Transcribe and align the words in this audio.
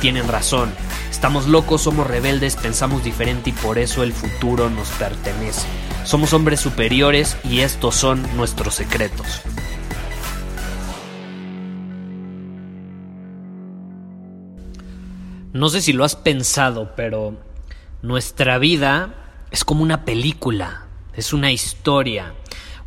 tienen 0.00 0.28
razón. 0.28 0.72
Estamos 1.10 1.46
locos, 1.46 1.82
somos 1.82 2.06
rebeldes, 2.06 2.56
pensamos 2.56 3.04
diferente 3.04 3.50
y 3.50 3.52
por 3.52 3.78
eso 3.78 4.02
el 4.02 4.12
futuro 4.12 4.70
nos 4.70 4.88
pertenece. 4.90 5.66
Somos 6.04 6.32
hombres 6.32 6.60
superiores 6.60 7.36
y 7.44 7.60
estos 7.60 7.94
son 7.94 8.22
nuestros 8.36 8.74
secretos. 8.74 9.42
No 15.52 15.68
sé 15.70 15.80
si 15.80 15.92
lo 15.92 16.04
has 16.04 16.14
pensado, 16.14 16.92
pero 16.94 17.36
nuestra 18.02 18.58
vida 18.58 19.14
es 19.50 19.64
como 19.64 19.82
una 19.82 20.04
película, 20.04 20.86
es 21.14 21.32
una 21.32 21.50
historia, 21.50 22.34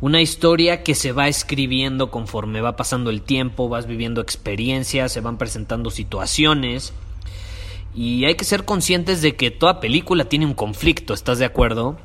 una 0.02 0.20
historia 0.20 0.82
que 0.82 0.94
se 0.94 1.12
va 1.12 1.28
escribiendo 1.28 2.10
conforme 2.10 2.60
va 2.60 2.76
pasando 2.76 3.08
el 3.08 3.22
tiempo, 3.22 3.70
vas 3.70 3.86
viviendo 3.86 4.20
experiencias, 4.20 5.12
se 5.12 5.20
van 5.20 5.38
presentando 5.38 5.90
situaciones 5.90 6.92
y 7.94 8.24
hay 8.24 8.34
que 8.34 8.44
ser 8.44 8.64
conscientes 8.64 9.22
de 9.22 9.36
que 9.36 9.50
toda 9.50 9.80
película 9.80 10.26
tiene 10.26 10.44
un 10.44 10.54
conflicto, 10.54 11.14
¿estás 11.14 11.38
de 11.38 11.44
acuerdo? 11.44 11.96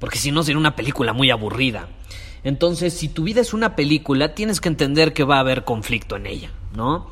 Porque 0.00 0.18
si 0.18 0.32
no 0.32 0.42
sería 0.42 0.58
una 0.58 0.76
película 0.76 1.12
muy 1.12 1.30
aburrida. 1.30 1.88
Entonces, 2.44 2.92
si 2.92 3.08
tu 3.08 3.22
vida 3.22 3.40
es 3.40 3.54
una 3.54 3.76
película, 3.76 4.34
tienes 4.34 4.60
que 4.60 4.68
entender 4.68 5.12
que 5.12 5.24
va 5.24 5.36
a 5.36 5.40
haber 5.40 5.64
conflicto 5.64 6.16
en 6.16 6.26
ella, 6.26 6.50
¿no? 6.74 7.10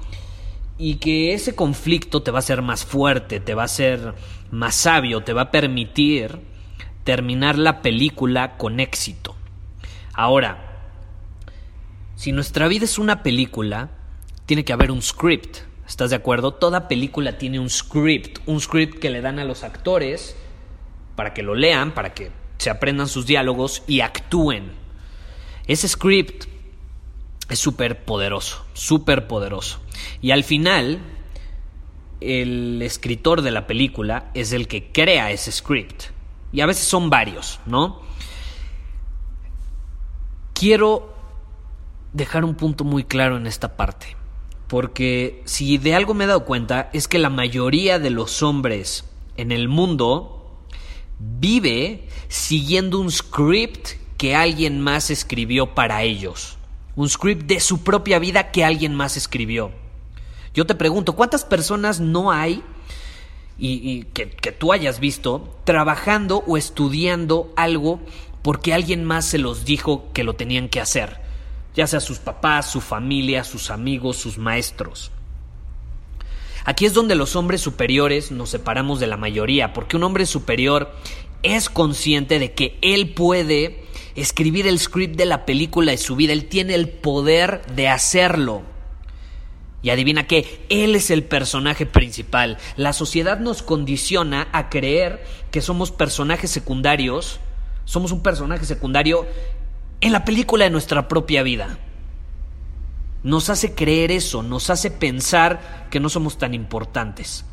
y 0.79 0.97
que 0.97 1.33
ese 1.33 1.55
conflicto 1.55 2.23
te 2.23 2.31
va 2.31 2.39
a 2.39 2.41
hacer 2.41 2.63
más 2.63 2.85
fuerte, 2.85 3.41
te 3.41 3.55
va 3.55 3.63
a 3.63 3.67
hacer 3.67 4.15
más 4.51 4.75
sabio, 4.75 5.23
te 5.23 5.33
va 5.33 5.43
a 5.43 5.51
permitir 5.51 6.39
terminar 7.05 7.57
la 7.57 7.83
película 7.83 8.57
con 8.57 8.81
éxito. 8.81 9.35
Ahora, 10.17 10.57
si 12.15 12.33
nuestra 12.33 12.69
vida 12.69 12.87
es 12.87 12.99
una 12.99 13.23
película, 13.23 13.91
tiene 14.47 14.65
que 14.65 14.73
haber 14.73 14.91
un 14.91 15.03
script. 15.03 15.59
¿Estás 15.87 16.09
de 16.09 16.17
acuerdo? 16.17 16.55
Toda 16.55 16.89
película 16.89 17.37
tiene 17.37 17.61
un 17.61 17.69
script, 17.69 18.39
un 18.47 18.59
script 18.59 18.99
que 18.99 19.11
le 19.11 19.21
dan 19.21 19.39
a 19.39 19.45
los 19.45 19.63
actores 19.63 20.35
para 21.17 21.35
que 21.35 21.43
lo 21.43 21.55
lean, 21.55 21.93
para 21.93 22.15
que 22.15 22.33
se 22.57 22.71
aprendan 22.71 23.09
sus 23.09 23.27
diálogos 23.27 23.83
y 23.87 24.01
actúen. 24.01 24.73
Ese 25.67 25.87
script 25.87 26.47
es 27.51 27.59
súper 27.59 28.07
poderoso, 28.07 28.65
súper 28.73 29.29
poderoso. 29.29 29.83
Y 30.23 30.31
al 30.31 30.45
final, 30.45 30.99
el 32.23 32.81
escritor 32.81 33.43
de 33.43 33.51
la 33.51 33.67
película 33.67 34.31
es 34.33 34.53
el 34.53 34.67
que 34.67 34.91
crea 34.93 35.31
ese 35.31 35.53
script. 35.53 36.05
Y 36.55 36.63
a 36.63 36.67
veces 36.67 36.87
son 36.87 37.11
varios, 37.11 37.61
¿no? 37.67 38.01
Quiero 40.59 41.13
dejar 42.13 42.45
un 42.45 42.55
punto 42.55 42.85
muy 42.85 43.05
claro 43.05 43.37
en 43.37 43.47
esta 43.47 43.77
parte. 43.77 44.17
Porque 44.69 45.43
si 45.45 45.79
de 45.79 45.95
algo 45.95 46.15
me 46.15 46.25
he 46.25 46.27
dado 46.27 46.45
cuenta 46.45 46.91
es 46.93 47.07
que 47.07 47.19
la 47.19 47.31
mayoría 47.31 47.99
de 47.99 48.11
los 48.11 48.43
hombres 48.43 49.05
en 49.37 49.53
el 49.53 49.69
mundo 49.69 50.65
vive 51.19 52.09
siguiendo 52.29 52.99
un 52.99 53.11
script 53.13 53.91
que 54.17 54.35
alguien 54.35 54.81
más 54.81 55.11
escribió 55.11 55.75
para 55.75 56.03
ellos 56.03 56.57
un 56.97 57.09
script 57.09 57.43
de 57.43 57.61
su 57.61 57.85
propia 57.85 58.19
vida 58.19 58.51
que 58.51 58.65
alguien 58.65 58.95
más 58.95 59.17
escribió. 59.17 59.71
Yo 60.55 60.67
te 60.67 60.75
pregunto, 60.75 61.13
¿cuántas 61.15 61.45
personas 61.45 62.01
no 62.01 62.33
hay 62.33 62.63
y, 63.59 64.05
que, 64.05 64.27
tú 64.27 64.73
hayas 64.73 64.99
visto 64.99 65.59
trabajando 65.65 66.43
o 66.47 66.57
estudiando 66.57 67.53
algo 67.57 68.01
porque 68.47 68.73
alguien 68.73 69.03
más 69.03 69.25
se 69.25 69.39
los 69.39 69.65
dijo 69.65 70.13
que 70.13 70.23
lo 70.23 70.37
tenían 70.37 70.69
que 70.69 70.81
hacer? 70.81 71.19
Ya 71.75 71.89
sea 71.89 71.99
sus 71.99 72.21
papás, 72.21 72.71
su 72.71 72.81
familia, 72.81 73.43
sus 73.43 73.73
amigos, 73.73 74.19
sus 74.19 74.39
maestros. 74.39 75.11
Aquí 76.65 76.87
es 76.87 76.95
donde 76.95 77.17
los 77.17 77.35
hombres 77.35 77.61
superiores 77.61 78.31
nos 78.31 78.51
separamos 78.51 79.01
de 79.01 79.09
la 79.09 79.17
mayoría, 79.17 79.73
porque 79.73 79.97
un 79.97 80.05
hombre 80.05 80.27
superior 80.27 80.93
es 81.43 81.69
consciente 81.69 82.39
de 82.39 82.53
que 82.53 82.79
él 82.83 83.15
puede 83.15 83.83
escribir 84.15 84.69
el 84.69 84.79
script 84.79 85.17
de 85.17 85.27
la 85.27 85.45
película 85.45 85.91
de 85.91 85.99
su 85.99 86.15
vida. 86.15 86.33
Él 86.33 86.47
tiene 86.47 86.77
el 86.77 86.89
poder 86.89 87.67
de 87.75 87.89
hacerlo. 87.89 88.63
Y 89.83 89.91
adivina 89.91 90.29
qué, 90.29 90.65
Él 90.69 90.95
es 90.95 91.11
el 91.11 91.25
personaje 91.25 91.85
principal. 91.85 92.59
La 92.77 92.93
sociedad 92.93 93.41
nos 93.41 93.63
condiciona 93.63 94.47
a 94.53 94.69
creer 94.69 95.25
que 95.51 95.63
somos 95.63 95.91
personajes 95.91 96.53
secundarios, 96.53 97.41
somos 97.87 98.13
un 98.13 98.21
personaje 98.21 98.67
secundario 98.67 99.27
en 100.03 100.13
la 100.13 100.27
película 100.27 100.65
de 100.65 100.71
nuestra 100.71 101.09
propia 101.09 101.43
vida. 101.43 101.79
Nos 103.23 103.49
hace 103.49 103.75
creer 103.75 104.11
eso, 104.11 104.43
nos 104.43 104.69
hace 104.69 104.91
pensar 104.91 105.87
que 105.91 106.01
no 106.01 106.11
somos 106.11 106.37
tan 106.37 106.53
importantes. 106.53 107.45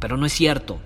Pero 0.00 0.16
no 0.16 0.26
es 0.26 0.32
cierto. 0.32 0.80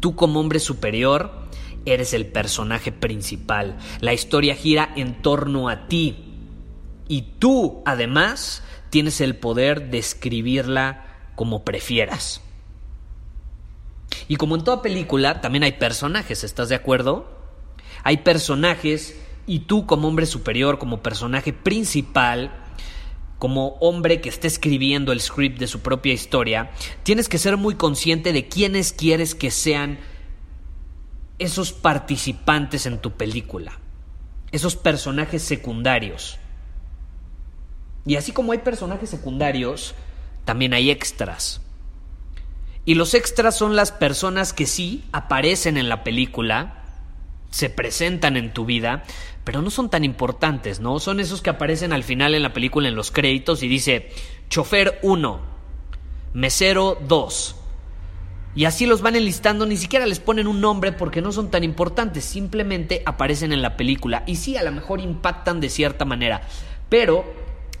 Tú 0.00 0.16
como 0.16 0.40
hombre 0.40 0.60
superior 0.60 1.46
eres 1.84 2.14
el 2.14 2.26
personaje 2.26 2.92
principal. 2.92 3.76
La 4.00 4.12
historia 4.12 4.54
gira 4.54 4.92
en 4.96 5.20
torno 5.20 5.68
a 5.68 5.88
ti. 5.88 6.34
Y 7.08 7.22
tú, 7.38 7.82
además, 7.84 8.62
tienes 8.90 9.20
el 9.20 9.36
poder 9.36 9.90
de 9.90 9.98
escribirla 9.98 11.04
como 11.34 11.64
prefieras. 11.64 12.40
Y 14.28 14.36
como 14.36 14.56
en 14.56 14.64
toda 14.64 14.82
película, 14.82 15.40
también 15.40 15.64
hay 15.64 15.72
personajes, 15.72 16.42
¿estás 16.44 16.68
de 16.68 16.74
acuerdo? 16.74 17.35
Hay 18.06 18.18
personajes 18.18 19.16
y 19.48 19.58
tú 19.58 19.84
como 19.84 20.06
hombre 20.06 20.26
superior, 20.26 20.78
como 20.78 21.02
personaje 21.02 21.52
principal, 21.52 22.52
como 23.40 23.70
hombre 23.80 24.20
que 24.20 24.28
está 24.28 24.46
escribiendo 24.46 25.10
el 25.10 25.20
script 25.20 25.58
de 25.58 25.66
su 25.66 25.80
propia 25.80 26.12
historia, 26.12 26.70
tienes 27.02 27.28
que 27.28 27.38
ser 27.38 27.56
muy 27.56 27.74
consciente 27.74 28.32
de 28.32 28.46
quiénes 28.46 28.92
quieres 28.92 29.34
que 29.34 29.50
sean 29.50 29.98
esos 31.40 31.72
participantes 31.72 32.86
en 32.86 32.98
tu 32.98 33.10
película, 33.10 33.80
esos 34.52 34.76
personajes 34.76 35.42
secundarios. 35.42 36.38
Y 38.04 38.14
así 38.14 38.30
como 38.30 38.52
hay 38.52 38.58
personajes 38.58 39.10
secundarios, 39.10 39.96
también 40.44 40.74
hay 40.74 40.92
extras. 40.92 41.60
Y 42.84 42.94
los 42.94 43.14
extras 43.14 43.58
son 43.58 43.74
las 43.74 43.90
personas 43.90 44.52
que 44.52 44.66
sí 44.66 45.02
aparecen 45.10 45.76
en 45.76 45.88
la 45.88 46.04
película, 46.04 46.84
se 47.50 47.70
presentan 47.70 48.36
en 48.36 48.52
tu 48.52 48.64
vida, 48.64 49.04
pero 49.44 49.62
no 49.62 49.70
son 49.70 49.90
tan 49.90 50.04
importantes, 50.04 50.80
¿no? 50.80 50.98
Son 50.98 51.20
esos 51.20 51.42
que 51.42 51.50
aparecen 51.50 51.92
al 51.92 52.04
final 52.04 52.34
en 52.34 52.42
la 52.42 52.52
película 52.52 52.88
en 52.88 52.96
los 52.96 53.10
créditos 53.10 53.62
y 53.62 53.68
dice 53.68 54.10
chofer 54.48 54.98
1, 55.02 55.40
mesero 56.34 56.98
2, 57.06 57.56
y 58.56 58.64
así 58.64 58.86
los 58.86 59.02
van 59.02 59.16
enlistando, 59.16 59.66
ni 59.66 59.76
siquiera 59.76 60.06
les 60.06 60.18
ponen 60.18 60.46
un 60.46 60.62
nombre 60.62 60.90
porque 60.90 61.20
no 61.20 61.30
son 61.30 61.50
tan 61.50 61.62
importantes, 61.62 62.24
simplemente 62.24 63.02
aparecen 63.04 63.52
en 63.52 63.60
la 63.60 63.76
película. 63.76 64.24
Y 64.26 64.36
sí, 64.36 64.56
a 64.56 64.62
lo 64.62 64.72
mejor 64.72 65.00
impactan 65.00 65.60
de 65.60 65.68
cierta 65.68 66.06
manera, 66.06 66.40
pero 66.88 67.26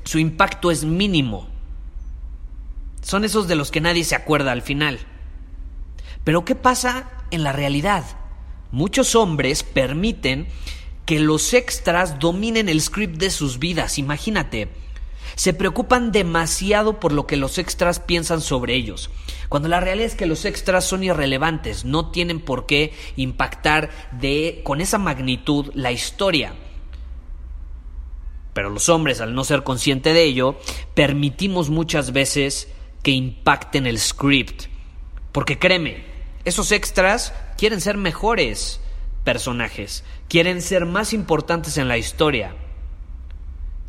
su 0.04 0.18
impacto 0.18 0.70
es 0.70 0.84
mínimo. 0.84 1.48
Son 3.00 3.24
esos 3.24 3.48
de 3.48 3.56
los 3.56 3.70
que 3.70 3.80
nadie 3.80 4.04
se 4.04 4.16
acuerda 4.16 4.52
al 4.52 4.60
final. 4.60 4.98
Pero 6.24 6.44
¿qué 6.44 6.54
pasa 6.54 7.08
en 7.30 7.42
la 7.42 7.52
realidad? 7.52 8.04
Muchos 8.72 9.14
hombres 9.14 9.62
permiten 9.62 10.48
que 11.04 11.20
los 11.20 11.54
extras 11.54 12.18
dominen 12.18 12.68
el 12.68 12.80
script 12.80 13.16
de 13.18 13.30
sus 13.30 13.58
vidas. 13.58 13.98
Imagínate, 13.98 14.68
se 15.36 15.52
preocupan 15.52 16.12
demasiado 16.12 16.98
por 16.98 17.12
lo 17.12 17.26
que 17.26 17.36
los 17.36 17.58
extras 17.58 18.00
piensan 18.00 18.40
sobre 18.40 18.74
ellos, 18.74 19.10
cuando 19.48 19.68
la 19.68 19.80
realidad 19.80 20.06
es 20.06 20.14
que 20.14 20.26
los 20.26 20.44
extras 20.44 20.84
son 20.84 21.04
irrelevantes, 21.04 21.84
no 21.84 22.10
tienen 22.10 22.40
por 22.40 22.66
qué 22.66 22.92
impactar 23.16 23.90
de 24.18 24.60
con 24.64 24.80
esa 24.80 24.98
magnitud 24.98 25.70
la 25.74 25.92
historia. 25.92 26.54
Pero 28.54 28.70
los 28.70 28.88
hombres, 28.88 29.20
al 29.20 29.34
no 29.34 29.44
ser 29.44 29.62
conscientes 29.62 30.14
de 30.14 30.24
ello, 30.24 30.58
permitimos 30.94 31.68
muchas 31.68 32.12
veces 32.12 32.68
que 33.02 33.10
impacten 33.10 33.86
el 33.86 33.98
script. 34.00 34.64
Porque 35.32 35.58
créeme, 35.58 36.16
Esos 36.46 36.70
extras 36.72 37.34
quieren 37.56 37.80
ser 37.80 37.96
mejores 37.96 38.80
personajes, 39.24 40.04
quieren 40.28 40.62
ser 40.62 40.86
más 40.86 41.12
importantes 41.12 41.78
en 41.78 41.88
la 41.88 41.98
historia 41.98 42.54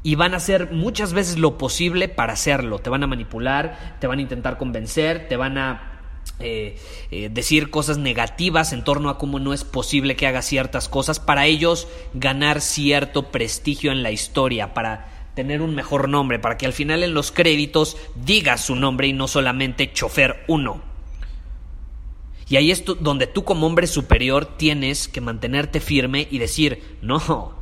y 0.03 0.15
van 0.15 0.33
a 0.33 0.37
hacer 0.37 0.71
muchas 0.71 1.13
veces 1.13 1.37
lo 1.37 1.57
posible 1.57 2.07
para 2.07 2.33
hacerlo. 2.33 2.79
Te 2.79 2.89
van 2.89 3.03
a 3.03 3.07
manipular, 3.07 3.97
te 3.99 4.07
van 4.07 4.19
a 4.19 4.21
intentar 4.21 4.57
convencer, 4.57 5.27
te 5.27 5.35
van 5.35 5.57
a 5.57 5.97
eh, 6.39 6.77
eh, 7.11 7.29
decir 7.31 7.69
cosas 7.69 7.97
negativas 7.97 8.71
en 8.71 8.83
torno 8.83 9.09
a 9.09 9.17
cómo 9.17 9.39
no 9.39 9.53
es 9.53 9.63
posible 9.63 10.15
que 10.15 10.27
haga 10.27 10.41
ciertas 10.41 10.87
cosas 10.87 11.19
para 11.19 11.45
ellos 11.45 11.87
ganar 12.13 12.61
cierto 12.61 13.31
prestigio 13.31 13.91
en 13.91 14.03
la 14.03 14.11
historia, 14.11 14.73
para 14.73 15.07
tener 15.35 15.61
un 15.61 15.75
mejor 15.75 16.09
nombre, 16.09 16.39
para 16.39 16.57
que 16.57 16.65
al 16.65 16.73
final 16.73 17.03
en 17.03 17.13
los 17.13 17.31
créditos 17.31 17.97
digas 18.15 18.61
su 18.61 18.75
nombre 18.75 19.07
y 19.07 19.13
no 19.13 19.27
solamente 19.27 19.91
chofer 19.91 20.43
1. 20.47 20.96
Y 22.49 22.55
ahí 22.55 22.71
es 22.71 22.83
donde 22.85 23.27
tú 23.27 23.43
como 23.43 23.67
hombre 23.67 23.87
superior 23.87 24.45
tienes 24.57 25.07
que 25.07 25.21
mantenerte 25.21 25.79
firme 25.79 26.27
y 26.31 26.37
decir, 26.37 26.97
no, 27.01 27.53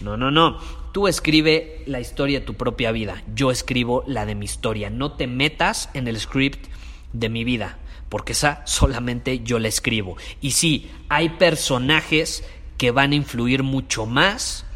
no, 0.00 0.16
no, 0.16 0.30
no. 0.30 0.58
Tú 0.92 1.08
escribe 1.08 1.82
la 1.86 2.00
historia 2.00 2.40
de 2.40 2.46
tu 2.46 2.54
propia 2.54 2.92
vida. 2.92 3.22
Yo 3.34 3.50
escribo 3.50 4.04
la 4.06 4.26
de 4.26 4.34
mi 4.34 4.44
historia. 4.44 4.90
No 4.90 5.12
te 5.12 5.26
metas 5.26 5.88
en 5.94 6.08
el 6.08 6.20
script 6.20 6.66
de 7.12 7.28
mi 7.28 7.44
vida, 7.44 7.78
porque 8.08 8.32
esa 8.32 8.62
solamente 8.66 9.40
yo 9.40 9.58
la 9.58 9.68
escribo. 9.68 10.16
Y 10.40 10.50
sí, 10.50 10.90
hay 11.08 11.30
personajes 11.30 12.44
que 12.76 12.90
van 12.90 13.12
a 13.12 13.16
influir 13.16 13.62
mucho 13.62 14.04
más 14.04 14.66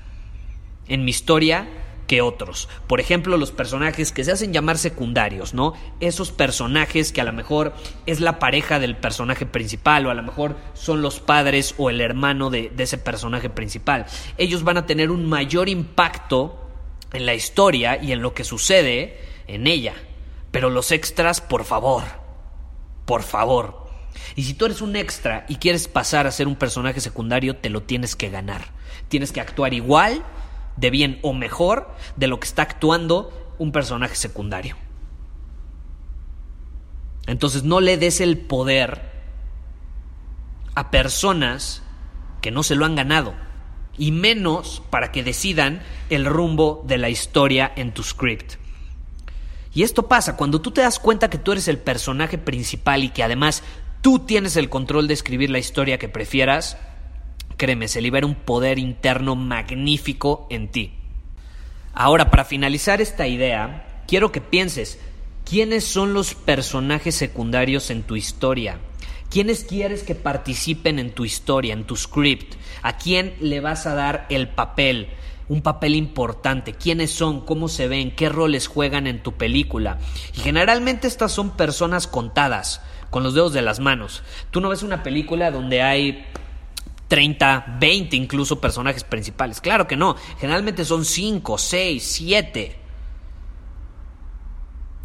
en 0.89 1.05
mi 1.05 1.11
historia 1.11 1.69
que 2.09 2.23
otros. 2.23 2.69
Por 2.89 2.99
ejemplo, 2.99 3.37
los 3.37 3.53
personajes 3.53 4.11
que 4.11 4.25
se 4.25 4.33
hacen 4.33 4.53
llamar 4.53 4.79
secundarios, 4.79 5.55
¿no? 5.55 5.75
Esos 6.01 6.33
personajes 6.33 7.13
que 7.13 7.21
a 7.21 7.25
lo 7.25 7.33
mejor 7.33 7.75
es 8.07 8.19
la 8.19 8.41
pareja 8.41 8.81
del 8.81 8.97
personaje 8.97 9.47
principal 9.47 10.07
o 10.07 10.11
a 10.11 10.15
lo 10.15 10.25
mejor 10.25 10.57
son 10.75 11.03
los 11.03 11.21
padres 11.21 11.75
o 11.79 11.91
el 11.91 12.01
hermano 12.01 12.51
de, 12.51 12.71
de 12.71 12.83
ese 12.83 12.99
personaje 12.99 13.51
principal. 13.51 14.07
Ellos 14.39 14.65
van 14.65 14.79
a 14.79 14.87
tener 14.87 15.13
un 15.13 15.29
mayor 15.29 15.69
impacto 15.69 16.69
en 17.13 17.27
la 17.27 17.35
historia 17.35 18.03
y 18.03 18.11
en 18.11 18.23
lo 18.23 18.35
que 18.35 18.43
sucede 18.43 19.21
en 19.47 19.67
ella. 19.67 19.95
Pero 20.51 20.71
los 20.71 20.91
extras, 20.91 21.41
por 21.41 21.65
favor, 21.65 22.05
por 23.05 23.23
favor. 23.23 23.87
Y 24.35 24.45
si 24.45 24.55
tú 24.55 24.65
eres 24.65 24.81
un 24.81 24.97
extra 24.97 25.45
y 25.49 25.57
quieres 25.57 25.89
pasar 25.89 26.27
a 26.27 26.33
ser 26.33 26.49
un 26.49 26.57
personaje 26.57 27.01
secundario, 27.01 27.57
te 27.57 27.69
lo 27.69 27.83
tienes 27.83 28.17
que 28.17 28.31
ganar. 28.31 28.67
Tienes 29.09 29.31
que 29.31 29.41
actuar 29.41 29.75
igual 29.75 30.25
de 30.79 30.91
bien 30.91 31.19
o 31.23 31.33
mejor 31.33 31.95
de 32.17 32.29
lo 32.29 32.41
que 32.41 32.47
está 32.47 32.63
actuando 32.63 33.55
un 33.59 33.73
personaje 33.73 34.15
secundario. 34.15 34.77
Entonces 37.27 37.65
no 37.65 37.81
le 37.81 37.99
des 37.99 38.21
el 38.21 38.39
poder 38.39 39.03
a 40.75 40.91
personas 40.91 41.83
que 42.41 42.51
no 42.51 42.63
se 42.63 42.75
lo 42.75 42.85
han 42.85 42.95
ganado 42.97 43.35
y 43.99 44.13
menos 44.13 44.83
para 44.91 45.11
que 45.11 45.25
decidan 45.25 45.83
el 46.09 46.25
rumbo 46.25 46.85
de 46.87 46.99
la 46.99 47.11
historia 47.11 47.71
en 47.75 47.93
tu 47.93 48.03
script. 48.03 48.55
Y 49.75 49.83
esto 49.83 50.09
pasa 50.09 50.37
cuando 50.37 50.61
tú 50.61 50.71
te 50.71 50.81
das 50.81 50.99
cuenta 50.99 51.29
que 51.29 51.39
tú 51.39 51.53
eres 51.53 51.69
el 51.69 51.79
personaje 51.79 52.39
principal 52.39 53.05
y 53.05 53.11
que 53.11 53.23
además 53.23 53.63
tú 54.01 54.21
tienes 54.21 54.57
el 54.57 54.71
control 54.71 55.09
de 55.09 55.15
escribir 55.15 55.51
la 55.51 55.59
historia 55.59 55.99
que 55.99 56.09
prefieras, 56.09 56.79
créeme, 57.59 57.89
se 57.89 58.01
libera 58.01 58.27
un 58.27 58.37
poder 58.37 58.79
interno 58.79 59.37
magnífico 59.37 60.47
en 60.49 60.69
ti. 60.69 60.95
Ahora, 61.93 62.31
para 62.31 62.45
finalizar 62.45 63.03
esta 63.03 63.27
idea, 63.27 64.03
quiero 64.07 64.33
que 64.33 64.41
pienses, 64.41 64.99
¿quiénes 65.45 65.85
son 65.85 66.15
los 66.15 66.35
personajes 66.35 67.17
secundarios 67.17 67.91
en 67.91 68.05
tu 68.05 68.17
historia? 68.17 68.79
¿Quiénes 69.31 69.65
quieres 69.65 70.05
que 70.05 70.15
participen 70.15 70.99
en 70.99 71.11
tu 71.11 71.25
historia, 71.25 71.75
en 71.75 71.85
tu 71.85 71.97
script? 71.97 72.55
¿A 72.83 72.97
quién 72.97 73.35
le 73.41 73.61
vas 73.61 73.87
a 73.87 73.95
dar 73.95 74.27
el 74.31 74.49
papel? 74.49 75.09
Un 75.49 75.61
papel 75.61 75.97
importante. 75.97 76.73
¿Quiénes 76.73 77.11
son? 77.11 77.45
¿Cómo 77.45 77.69
se 77.69 77.89
ven? 77.89 78.15
¿Qué 78.15 78.29
roles 78.29 78.69
juegan 78.69 79.07
en 79.07 79.23
tu 79.23 79.33
película? 79.33 79.99
Y 80.35 80.41
generalmente 80.41 81.09
estas 81.09 81.33
son 81.33 81.57
personas 81.57 82.07
contadas, 82.07 82.81
con 83.11 83.23
los 83.23 83.35
dedos 83.35 83.53
de 83.53 83.63
las 83.63 83.81
manos. 83.81 84.23
Tú 84.51 84.61
no 84.61 84.69
ves 84.69 84.83
una 84.83 85.03
película 85.03 85.51
donde 85.51 85.83
hay 85.83 86.25
30, 87.09 87.79
20 87.81 88.17
incluso 88.17 88.61
personajes 88.61 89.03
principales. 89.03 89.61
Claro 89.61 89.87
que 89.89 89.97
no, 89.97 90.17
generalmente 90.39 90.85
son 90.85 91.05
5, 91.05 91.59
6, 91.59 92.03
7. 92.03 92.77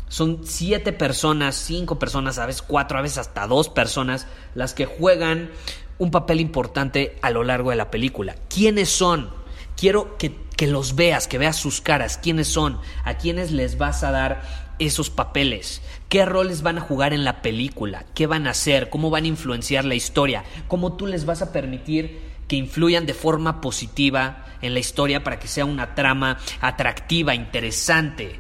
Son 0.10 0.42
7 0.44 0.94
personas, 0.94 1.56
5 1.56 1.98
personas, 1.98 2.38
a 2.38 2.46
veces 2.46 2.62
4, 2.62 3.00
a 3.00 3.02
veces 3.02 3.18
hasta 3.18 3.48
2 3.48 3.70
personas 3.70 4.28
las 4.54 4.74
que 4.74 4.86
juegan 4.86 5.50
un 5.98 6.12
papel 6.12 6.40
importante 6.40 7.18
a 7.22 7.32
lo 7.32 7.44
largo 7.44 7.72
de 7.72 7.78
la 7.78 7.90
película. 7.90 8.36
¿Quiénes 8.50 8.90
son? 8.90 9.32
Quiero 9.76 10.18
que, 10.18 10.36
que 10.56 10.68
los 10.68 10.96
veas, 10.96 11.28
que 11.28 11.38
veas 11.40 11.56
sus 11.56 11.82
caras, 11.82 12.20
quiénes 12.20 12.48
son, 12.48 12.80
a 13.06 13.16
quiénes 13.16 13.52
les 13.52 13.78
vas 13.78 14.04
a 14.04 14.12
dar 14.12 14.44
esos 14.80 15.10
papeles, 15.10 15.82
qué 16.10 16.26
roles 16.26 16.62
van 16.62 16.78
a 16.78 16.82
jugar 16.82 17.14
en 17.14 17.24
la 17.24 17.42
película, 17.42 18.06
qué 18.14 18.28
van 18.28 18.48
a 18.48 18.52
hacer, 18.52 18.90
cómo 18.90 19.10
van 19.10 19.26
a 19.26 19.28
influenciar 19.28 19.86
la 19.86 19.96
historia, 19.96 20.44
cómo 20.68 20.94
tú 20.94 21.08
les 21.08 21.26
vas 21.26 21.42
a 21.42 21.52
permitir 21.52 22.20
que 22.48 22.56
influyan 22.56 23.06
de 23.06 23.14
forma 23.14 23.62
positiva 23.62 24.46
en 24.62 24.74
la 24.74 24.80
historia 24.80 25.24
para 25.24 25.40
que 25.40 25.48
sea 25.48 25.66
una 25.66 25.96
trama 25.96 26.40
atractiva, 26.62 27.36
interesante, 27.36 28.40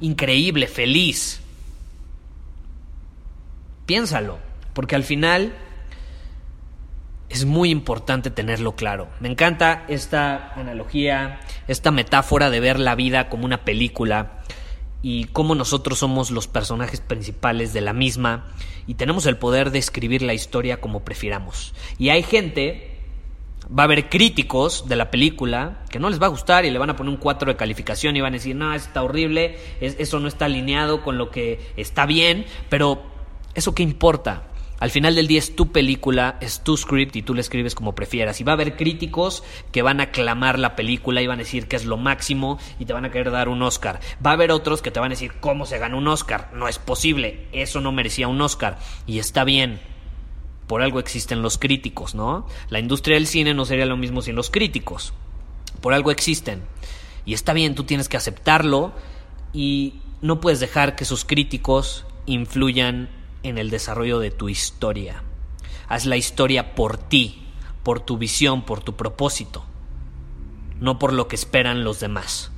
increíble, 0.00 0.66
feliz. 0.66 1.40
Piénsalo, 3.86 4.38
porque 4.72 4.96
al 4.96 5.04
final 5.04 5.54
es 7.34 7.44
muy 7.44 7.70
importante 7.70 8.30
tenerlo 8.30 8.76
claro. 8.76 9.08
Me 9.20 9.28
encanta 9.28 9.84
esta 9.88 10.52
analogía, 10.54 11.40
esta 11.66 11.90
metáfora 11.90 12.50
de 12.50 12.60
ver 12.60 12.78
la 12.78 12.94
vida 12.94 13.28
como 13.28 13.44
una 13.44 13.64
película 13.64 14.40
y 15.02 15.24
cómo 15.26 15.54
nosotros 15.54 15.98
somos 15.98 16.30
los 16.30 16.46
personajes 16.46 17.00
principales 17.00 17.72
de 17.72 17.80
la 17.80 17.92
misma 17.92 18.46
y 18.86 18.94
tenemos 18.94 19.26
el 19.26 19.36
poder 19.36 19.70
de 19.70 19.78
escribir 19.78 20.22
la 20.22 20.32
historia 20.32 20.80
como 20.80 21.04
prefiramos. 21.04 21.74
Y 21.98 22.10
hay 22.10 22.22
gente, 22.22 22.98
va 23.66 23.82
a 23.82 23.86
haber 23.86 24.08
críticos 24.08 24.88
de 24.88 24.96
la 24.96 25.10
película 25.10 25.84
que 25.90 25.98
no 25.98 26.10
les 26.10 26.22
va 26.22 26.26
a 26.26 26.30
gustar 26.30 26.64
y 26.64 26.70
le 26.70 26.78
van 26.78 26.90
a 26.90 26.96
poner 26.96 27.10
un 27.10 27.18
4 27.18 27.52
de 27.52 27.56
calificación 27.56 28.16
y 28.16 28.20
van 28.20 28.34
a 28.34 28.38
decir, 28.38 28.54
no, 28.54 28.72
está 28.74 29.02
horrible, 29.02 29.58
eso 29.80 30.20
no 30.20 30.28
está 30.28 30.44
alineado 30.44 31.02
con 31.02 31.18
lo 31.18 31.30
que 31.30 31.72
está 31.76 32.06
bien, 32.06 32.46
pero 32.68 33.02
¿eso 33.54 33.74
qué 33.74 33.82
importa? 33.82 34.44
Al 34.80 34.90
final 34.90 35.14
del 35.14 35.28
día 35.28 35.38
es 35.38 35.54
tu 35.54 35.70
película, 35.72 36.36
es 36.40 36.62
tu 36.62 36.76
script 36.76 37.14
y 37.16 37.22
tú 37.22 37.32
le 37.34 37.40
escribes 37.40 37.74
como 37.74 37.94
prefieras. 37.94 38.40
Y 38.40 38.44
va 38.44 38.52
a 38.52 38.54
haber 38.54 38.76
críticos 38.76 39.44
que 39.72 39.82
van 39.82 40.00
a 40.00 40.04
aclamar 40.04 40.58
la 40.58 40.76
película 40.76 41.22
y 41.22 41.26
van 41.26 41.38
a 41.38 41.44
decir 41.44 41.68
que 41.68 41.76
es 41.76 41.84
lo 41.84 41.96
máximo 41.96 42.58
y 42.78 42.84
te 42.84 42.92
van 42.92 43.04
a 43.04 43.10
querer 43.10 43.30
dar 43.30 43.48
un 43.48 43.62
Oscar. 43.62 44.00
Va 44.24 44.30
a 44.30 44.34
haber 44.34 44.50
otros 44.50 44.82
que 44.82 44.90
te 44.90 45.00
van 45.00 45.12
a 45.12 45.14
decir 45.14 45.32
cómo 45.40 45.64
se 45.64 45.78
gana 45.78 45.96
un 45.96 46.08
Oscar. 46.08 46.50
No 46.54 46.68
es 46.68 46.78
posible, 46.78 47.46
eso 47.52 47.80
no 47.80 47.92
merecía 47.92 48.28
un 48.28 48.40
Oscar. 48.40 48.78
Y 49.06 49.18
está 49.18 49.44
bien. 49.44 49.80
Por 50.66 50.82
algo 50.82 50.98
existen 50.98 51.42
los 51.42 51.58
críticos, 51.58 52.14
¿no? 52.14 52.46
La 52.70 52.78
industria 52.78 53.16
del 53.16 53.26
cine 53.26 53.54
no 53.54 53.66
sería 53.66 53.86
lo 53.86 53.96
mismo 53.96 54.22
sin 54.22 54.34
los 54.34 54.50
críticos. 54.50 55.12
Por 55.80 55.92
algo 55.92 56.10
existen. 56.10 56.62
Y 57.26 57.34
está 57.34 57.52
bien, 57.52 57.74
tú 57.74 57.84
tienes 57.84 58.08
que 58.08 58.16
aceptarlo 58.16 58.92
y 59.52 59.94
no 60.20 60.40
puedes 60.40 60.60
dejar 60.60 60.96
que 60.96 61.04
sus 61.04 61.24
críticos 61.24 62.06
influyan 62.26 63.08
en 63.44 63.58
el 63.58 63.70
desarrollo 63.70 64.18
de 64.18 64.30
tu 64.30 64.48
historia. 64.48 65.22
Haz 65.86 66.06
la 66.06 66.16
historia 66.16 66.74
por 66.74 66.96
ti, 66.96 67.44
por 67.82 68.00
tu 68.00 68.18
visión, 68.18 68.64
por 68.64 68.82
tu 68.82 68.96
propósito, 68.96 69.64
no 70.80 70.98
por 70.98 71.12
lo 71.12 71.28
que 71.28 71.36
esperan 71.36 71.84
los 71.84 72.00
demás. 72.00 72.50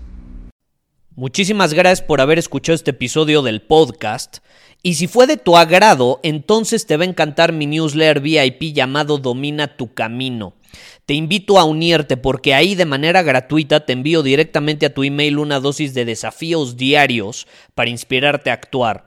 Muchísimas 1.14 1.74
gracias 1.74 2.06
por 2.06 2.20
haber 2.20 2.38
escuchado 2.38 2.74
este 2.74 2.92
episodio 2.92 3.42
del 3.42 3.62
podcast. 3.62 4.38
Y 4.82 4.94
si 4.94 5.06
fue 5.08 5.26
de 5.26 5.38
tu 5.38 5.56
agrado, 5.56 6.20
entonces 6.22 6.86
te 6.86 6.96
va 6.96 7.04
a 7.04 7.08
encantar 7.08 7.52
mi 7.52 7.66
newsletter 7.66 8.20
VIP 8.20 8.74
llamado 8.74 9.18
Domina 9.18 9.76
tu 9.76 9.94
Camino. 9.94 10.54
Te 11.06 11.14
invito 11.14 11.58
a 11.58 11.64
unirte 11.64 12.16
porque 12.16 12.54
ahí 12.54 12.74
de 12.74 12.84
manera 12.84 13.22
gratuita 13.22 13.86
te 13.86 13.94
envío 13.94 14.22
directamente 14.22 14.86
a 14.86 14.94
tu 14.94 15.04
email 15.04 15.38
una 15.38 15.58
dosis 15.58 15.94
de 15.94 16.04
desafíos 16.04 16.76
diarios 16.76 17.46
para 17.74 17.90
inspirarte 17.90 18.50
a 18.50 18.54
actuar. 18.54 19.06